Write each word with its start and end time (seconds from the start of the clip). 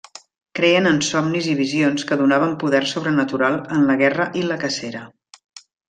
Creien 0.59 0.89
en 0.91 0.95
somnis 1.07 1.49
i 1.51 1.53
visions 1.59 2.07
que 2.11 2.17
donaven 2.23 2.57
poder 2.65 2.81
sobrenatural 2.95 3.61
en 3.79 3.87
la 3.91 3.99
guerra 4.05 4.29
i 4.43 4.47
la 4.51 4.63
cacera. 4.67 5.05